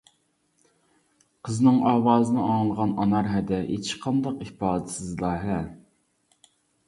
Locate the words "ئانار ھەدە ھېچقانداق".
3.03-4.41